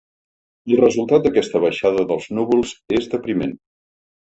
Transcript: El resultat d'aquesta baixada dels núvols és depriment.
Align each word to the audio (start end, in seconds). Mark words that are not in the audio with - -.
El 0.75 0.79
resultat 0.79 1.29
d'aquesta 1.29 1.63
baixada 1.67 2.09
dels 2.15 2.29
núvols 2.41 2.77
és 3.01 3.15
depriment. 3.17 3.59